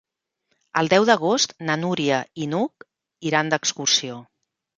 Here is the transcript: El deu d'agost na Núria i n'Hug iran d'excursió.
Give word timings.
El 0.79 0.87
deu 0.93 1.03
d'agost 1.09 1.53
na 1.67 1.75
Núria 1.81 2.23
i 2.45 2.49
n'Hug 2.55 2.87
iran 3.33 3.53
d'excursió. 3.53 4.19